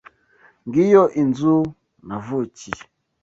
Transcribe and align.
Ngiyo 0.67 1.03
inzu 1.21 1.55
navukiye. 2.07 2.81